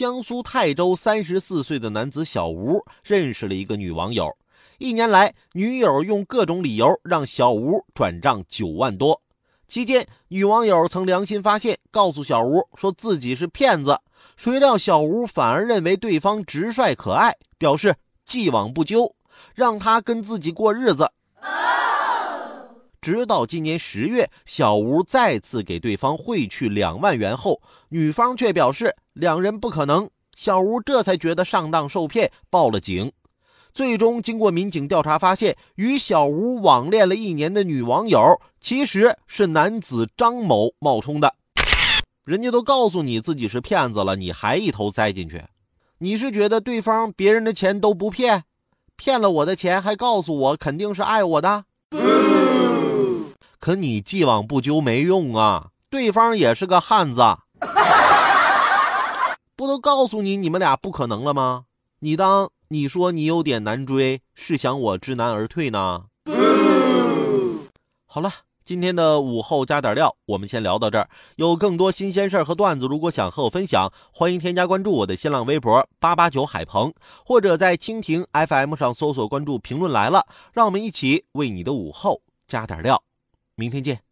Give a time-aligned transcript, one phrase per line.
[0.00, 4.34] 江苏泰州三十四岁的男子小吴认识了一个女网友，
[4.78, 9.20] 一年来，女友用各种理由让小吴转账九万多。
[9.68, 14.00] 期间，女网友曾良心发现，告诉小吴说自己是骗子。
[14.38, 17.94] 谁料小吴反而认为对方直率可爱，表示
[18.24, 19.14] 既往不咎，
[19.54, 21.10] 让他跟自己过日子。
[23.00, 30.08] 直到今年十月，小吴再次给对方汇去两万元后，女方却表示两人不可能。
[30.36, 33.12] 小吴这才觉得上当受骗，报了警。
[33.72, 41.34] 最终，经过民警调查，发现与小吴网恋了一年的女网友其实是男子张某冒充的。
[42.24, 45.44] 人家都告诉你自己是骗子了，你还一头栽进去？
[45.98, 48.44] 你是觉得对方别人的钱都不骗，
[48.96, 51.64] 骗了我的钱还告诉我肯定是爱我的？
[53.60, 57.20] 可你既往不咎没用啊，对方也是个汉子，
[59.54, 61.64] 不都告诉你你们俩不可能了吗？
[61.98, 66.04] 你当你说你有点难追，是想我知难而退呢？
[68.06, 68.32] 好了，
[68.64, 71.10] 今天的午后加点料，我们先聊到这儿。
[71.36, 76.94] 有更多新鲜事儿和段子，如果想和我分享，欢迎添加关注我的新浪微博八八九海鹏，
[77.26, 83.02] 或者在蜻蜓 FM 上搜索关注“评论来了”，让我们一起为你的午后加点料。
[83.60, 84.09] 明天见。